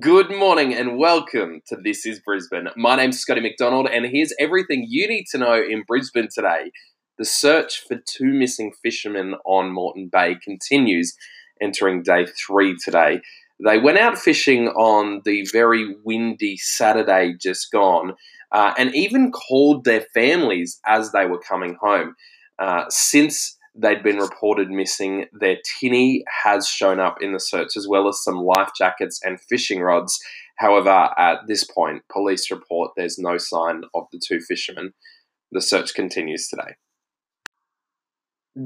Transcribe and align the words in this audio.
Good 0.00 0.30
morning 0.30 0.72
and 0.72 0.96
welcome 0.96 1.60
to 1.66 1.76
This 1.76 2.06
is 2.06 2.18
Brisbane. 2.18 2.68
My 2.74 2.96
name's 2.96 3.18
Scotty 3.18 3.42
McDonald, 3.42 3.86
and 3.86 4.06
here's 4.06 4.32
everything 4.40 4.86
you 4.88 5.06
need 5.06 5.26
to 5.32 5.36
know 5.36 5.62
in 5.62 5.84
Brisbane 5.86 6.28
today. 6.34 6.70
The 7.18 7.26
search 7.26 7.84
for 7.86 7.98
two 8.08 8.32
missing 8.32 8.72
fishermen 8.82 9.34
on 9.44 9.74
Moreton 9.74 10.08
Bay 10.10 10.38
continues, 10.42 11.14
entering 11.60 12.02
day 12.02 12.24
three 12.24 12.74
today. 12.82 13.20
They 13.62 13.78
went 13.78 13.98
out 13.98 14.16
fishing 14.16 14.68
on 14.68 15.20
the 15.26 15.46
very 15.52 15.94
windy 16.02 16.56
Saturday 16.56 17.34
just 17.38 17.70
gone, 17.70 18.14
uh, 18.52 18.72
and 18.78 18.94
even 18.94 19.32
called 19.32 19.84
their 19.84 20.06
families 20.14 20.80
as 20.86 21.12
they 21.12 21.26
were 21.26 21.40
coming 21.40 21.76
home. 21.78 22.14
Uh, 22.58 22.84
since 22.88 23.58
they'd 23.74 24.02
been 24.02 24.18
reported 24.18 24.70
missing. 24.70 25.26
Their 25.32 25.58
tinny 25.78 26.24
has 26.44 26.68
shown 26.68 27.00
up 27.00 27.20
in 27.20 27.32
the 27.32 27.40
search, 27.40 27.76
as 27.76 27.88
well 27.88 28.08
as 28.08 28.22
some 28.22 28.36
life 28.36 28.70
jackets 28.76 29.20
and 29.24 29.40
fishing 29.40 29.80
rods. 29.80 30.18
However, 30.56 31.10
at 31.18 31.46
this 31.48 31.64
point, 31.64 32.02
police 32.10 32.50
report 32.50 32.92
there's 32.96 33.18
no 33.18 33.38
sign 33.38 33.82
of 33.94 34.06
the 34.12 34.20
two 34.24 34.40
fishermen. 34.40 34.94
The 35.50 35.60
search 35.60 35.94
continues 35.94 36.48
today. 36.48 36.76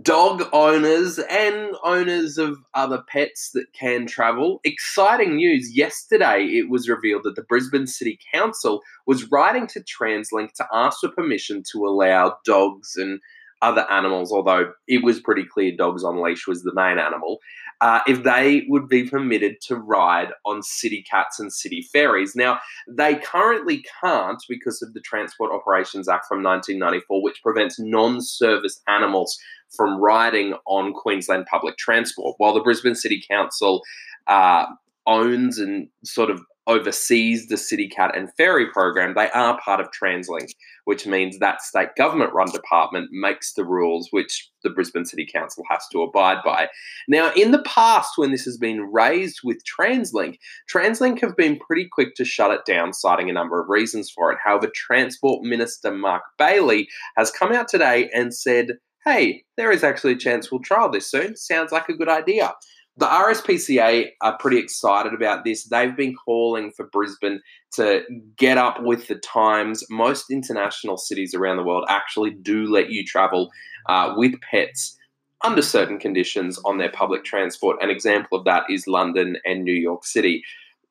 Dog 0.00 0.48
owners 0.54 1.18
and 1.18 1.76
owners 1.84 2.38
of 2.38 2.56
other 2.72 3.02
pets 3.06 3.50
that 3.52 3.66
can 3.78 4.06
travel. 4.06 4.60
Exciting 4.64 5.36
news. 5.36 5.76
Yesterday, 5.76 6.44
it 6.44 6.70
was 6.70 6.88
revealed 6.88 7.24
that 7.24 7.36
the 7.36 7.42
Brisbane 7.42 7.86
City 7.86 8.18
Council 8.32 8.80
was 9.06 9.30
writing 9.30 9.66
to 9.66 9.80
TransLink 9.80 10.54
to 10.54 10.66
ask 10.72 11.00
for 11.00 11.10
permission 11.10 11.62
to 11.72 11.84
allow 11.84 12.38
dogs 12.46 12.96
and 12.96 13.20
other 13.64 13.90
animals, 13.90 14.30
although 14.30 14.72
it 14.86 15.02
was 15.02 15.20
pretty 15.20 15.44
clear 15.44 15.74
dogs 15.74 16.04
on 16.04 16.22
leash 16.22 16.46
was 16.46 16.62
the 16.62 16.74
main 16.74 16.98
animal, 16.98 17.38
uh, 17.80 18.00
if 18.06 18.22
they 18.22 18.66
would 18.68 18.88
be 18.88 19.08
permitted 19.08 19.56
to 19.62 19.76
ride 19.76 20.28
on 20.44 20.62
city 20.62 21.02
cats 21.10 21.40
and 21.40 21.52
city 21.52 21.82
ferries. 21.92 22.36
Now, 22.36 22.60
they 22.86 23.16
currently 23.16 23.82
can't 24.02 24.42
because 24.48 24.82
of 24.82 24.92
the 24.92 25.00
Transport 25.00 25.50
Operations 25.50 26.08
Act 26.08 26.26
from 26.28 26.42
1994, 26.42 27.22
which 27.22 27.42
prevents 27.42 27.80
non 27.80 28.20
service 28.20 28.80
animals 28.86 29.36
from 29.74 29.98
riding 29.98 30.54
on 30.66 30.92
Queensland 30.92 31.46
public 31.46 31.78
transport, 31.78 32.34
while 32.38 32.52
the 32.52 32.60
Brisbane 32.60 32.94
City 32.94 33.24
Council 33.28 33.82
uh, 34.26 34.66
owns 35.06 35.58
and 35.58 35.88
sort 36.04 36.30
of 36.30 36.42
oversees 36.66 37.46
the 37.46 37.56
City 37.56 37.88
Cat 37.88 38.16
and 38.16 38.32
Ferry 38.36 38.70
program, 38.70 39.14
they 39.14 39.30
are 39.30 39.60
part 39.60 39.80
of 39.80 39.88
TransLink, 39.90 40.50
which 40.84 41.06
means 41.06 41.38
that 41.38 41.62
state 41.62 41.90
government 41.96 42.32
run 42.32 42.50
department 42.50 43.10
makes 43.12 43.52
the 43.52 43.64
rules 43.64 44.08
which 44.10 44.50
the 44.62 44.70
Brisbane 44.70 45.04
City 45.04 45.26
Council 45.30 45.64
has 45.70 45.86
to 45.92 46.02
abide 46.02 46.38
by. 46.44 46.68
Now, 47.08 47.32
in 47.34 47.50
the 47.50 47.62
past, 47.62 48.12
when 48.16 48.30
this 48.30 48.44
has 48.44 48.56
been 48.56 48.92
raised 48.92 49.40
with 49.44 49.58
TransLink, 49.64 50.38
TransLink 50.72 51.20
have 51.20 51.36
been 51.36 51.58
pretty 51.58 51.88
quick 51.90 52.14
to 52.16 52.24
shut 52.24 52.50
it 52.50 52.64
down, 52.64 52.92
citing 52.92 53.28
a 53.28 53.34
number 53.34 53.60
of 53.60 53.68
reasons 53.68 54.10
for 54.10 54.32
it. 54.32 54.38
However, 54.42 54.70
Transport 54.74 55.42
Minister 55.42 55.90
Mark 55.90 56.22
Bailey 56.38 56.88
has 57.16 57.30
come 57.30 57.52
out 57.52 57.68
today 57.68 58.10
and 58.14 58.34
said, 58.34 58.78
hey, 59.04 59.44
there 59.58 59.70
is 59.70 59.84
actually 59.84 60.12
a 60.12 60.18
chance 60.18 60.50
we'll 60.50 60.62
trial 60.62 60.90
this 60.90 61.10
soon. 61.10 61.36
Sounds 61.36 61.72
like 61.72 61.90
a 61.90 61.96
good 61.96 62.08
idea. 62.08 62.54
The 62.96 63.06
RSPCA 63.06 64.10
are 64.22 64.38
pretty 64.38 64.58
excited 64.58 65.14
about 65.14 65.44
this. 65.44 65.64
They've 65.64 65.96
been 65.96 66.14
calling 66.14 66.70
for 66.70 66.86
Brisbane 66.86 67.40
to 67.72 68.04
get 68.36 68.56
up 68.56 68.82
with 68.82 69.08
the 69.08 69.16
times. 69.16 69.84
Most 69.90 70.30
international 70.30 70.96
cities 70.96 71.34
around 71.34 71.56
the 71.56 71.64
world 71.64 71.86
actually 71.88 72.30
do 72.30 72.66
let 72.72 72.90
you 72.90 73.04
travel 73.04 73.50
uh, 73.88 74.14
with 74.16 74.40
pets 74.42 74.96
under 75.42 75.60
certain 75.60 75.98
conditions 75.98 76.58
on 76.64 76.78
their 76.78 76.90
public 76.90 77.24
transport. 77.24 77.82
An 77.82 77.90
example 77.90 78.38
of 78.38 78.44
that 78.44 78.64
is 78.70 78.86
London 78.86 79.38
and 79.44 79.64
New 79.64 79.74
York 79.74 80.04
City. 80.06 80.44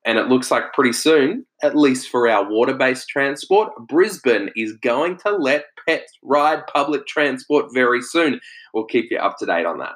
And 0.06 0.18
it 0.18 0.28
looks 0.28 0.52
like 0.52 0.74
pretty 0.74 0.92
soon, 0.92 1.46
at 1.64 1.78
least 1.78 2.09
for 2.09 2.28
our 2.28 2.48
water 2.50 2.74
based 2.74 3.08
transport, 3.08 3.72
Brisbane 3.88 4.50
is 4.58 4.74
going 4.74 5.18
to 5.20 5.31
let 5.31 5.68
pets 5.88 6.12
ride 6.22 6.68
public 6.68 7.08
transport 7.08 7.68
very 7.74 8.02
soon. 8.02 8.42
We'll 8.74 8.86
keep 8.86 9.09
you 9.09 9.18
up 9.18 9.38
to 9.38 9.46
date 9.46 9.66
on 9.66 9.80
that. 9.80 9.94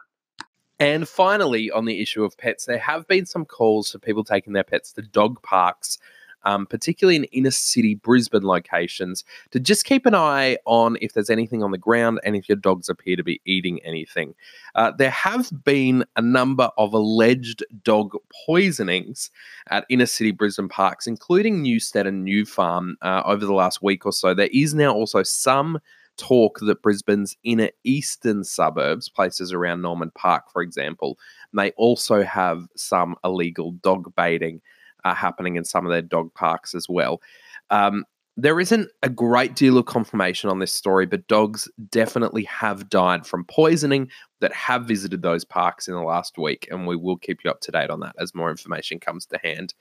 And 0.80 1.08
finally, 1.08 1.72
on 1.72 1.86
the 1.86 2.02
issue 2.02 2.24
of 2.24 2.38
pets, 2.38 2.66
there 2.66 2.78
have 2.78 3.08
been 3.08 3.26
some 3.26 3.46
calls 3.46 3.92
for 3.92 4.00
people 4.00 4.24
taking 4.24 4.54
their 4.54 4.64
pets 4.64 4.94
to 4.94 5.02
dog 5.02 5.42
parks, 5.42 5.98
um, 6.44 6.68
particularly 6.68 7.16
in 7.16 7.24
inner 7.26 7.52
city 7.52 7.96
Brisbane 7.96 8.44
locations, 8.44 9.26
to 9.50 9.60
just 9.60 9.86
keep 9.86 10.06
an 10.06 10.14
eye 10.14 10.58
on 10.66 10.98
if 11.02 11.14
there's 11.14 11.32
anything 11.32 11.64
on 11.64 11.72
the 11.72 11.80
ground 11.80 12.20
and 12.24 12.36
if 12.36 12.48
your 12.48 12.58
dogs 12.58 12.90
appear 12.90 13.16
to 13.16 13.24
be 13.24 13.42
eating 13.46 13.80
anything. 13.84 14.36
Uh, 14.76 14.92
there 14.92 15.10
have 15.10 15.52
been 15.64 16.06
a 16.16 16.22
number 16.22 16.70
of 16.78 16.94
alleged 16.94 17.66
dog 17.84 18.16
poisonings 18.46 19.32
at 19.72 19.86
inner 19.90 20.06
city 20.06 20.32
Brisbane 20.32 20.70
parks, 20.70 21.08
including 21.08 21.64
Newstead 21.64 22.06
and 22.06 22.24
New 22.24 22.46
Farm, 22.46 22.98
uh, 23.02 23.24
over 23.26 23.46
the 23.46 23.54
last 23.54 23.82
week 23.82 24.06
or 24.06 24.14
so. 24.14 24.36
There 24.36 24.50
is 24.54 24.76
now 24.76 24.94
also 24.94 25.24
some 25.24 25.80
talk 26.18 26.60
that 26.60 26.82
Brisbane's 26.82 27.36
inner 27.44 27.70
eastern 27.84 28.44
suburbs, 28.44 29.10
places 29.10 29.54
around 29.54 29.82
Norman 29.82 30.12
Park, 30.16 30.52
for 30.52 30.62
example, 30.62 31.18
may 31.54 31.72
also 31.78 32.24
have 32.24 32.68
some 32.76 33.16
illegal 33.24 33.72
dog 33.72 34.14
baiting 34.16 34.62
uh, 35.06 35.16
happening 35.16 35.56
in 35.56 35.64
some 35.64 35.86
of 35.86 35.92
their 35.92 36.02
dog 36.02 36.34
parks 36.34 36.76
as 36.76 36.88
well. 36.90 37.22
Um, 37.70 38.06
there 38.40 38.60
isn't 38.60 38.92
a 39.02 39.10
great 39.10 39.56
deal 39.56 39.80
of 39.80 39.88
confirmation 39.88 40.50
on 40.50 40.60
this 40.60 40.72
story, 40.72 41.08
but 41.08 41.28
dogs 41.28 41.68
definitely 41.90 42.44
have 42.44 42.88
died 42.88 43.26
from 43.26 43.44
poisoning 43.46 44.10
that 44.42 44.54
have 44.54 44.86
visited 44.86 45.24
those 45.24 45.44
parks 45.44 45.88
in 45.88 45.96
the 45.96 46.02
last 46.02 46.38
week, 46.38 46.68
and 46.70 46.86
we 46.86 46.96
will 46.96 47.18
keep 47.18 47.44
you 47.44 47.50
up 47.50 47.62
to 47.62 47.72
date 47.72 47.90
on 47.90 48.00
that 48.02 48.16
as 48.20 48.36
more 48.36 48.52
information 48.52 49.00
comes 49.00 49.26
to 49.26 49.40
hand. 49.44 49.74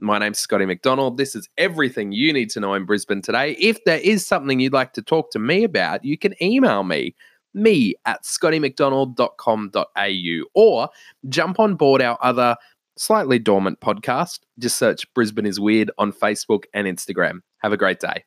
My 0.00 0.18
name's 0.18 0.38
Scotty 0.38 0.64
McDonald. 0.64 1.18
This 1.18 1.34
is 1.34 1.48
everything 1.58 2.12
you 2.12 2.32
need 2.32 2.50
to 2.50 2.60
know 2.60 2.74
in 2.74 2.84
Brisbane 2.84 3.20
today. 3.20 3.56
If 3.58 3.82
there 3.84 3.98
is 3.98 4.24
something 4.24 4.60
you'd 4.60 4.72
like 4.72 4.92
to 4.92 5.02
talk 5.02 5.32
to 5.32 5.40
me 5.40 5.64
about, 5.64 6.04
you 6.04 6.16
can 6.16 6.40
email 6.42 6.84
me, 6.84 7.16
me 7.52 7.94
at 8.06 8.22
scottymcdonald.com.au, 8.22 10.44
or 10.54 10.88
jump 11.28 11.58
on 11.58 11.74
board 11.74 12.00
our 12.00 12.16
other 12.22 12.56
slightly 12.96 13.40
dormant 13.40 13.80
podcast. 13.80 14.38
Just 14.58 14.76
search 14.76 15.12
Brisbane 15.14 15.46
is 15.46 15.58
Weird 15.58 15.90
on 15.98 16.12
Facebook 16.12 16.62
and 16.72 16.86
Instagram. 16.86 17.40
Have 17.58 17.72
a 17.72 17.76
great 17.76 17.98
day. 17.98 18.22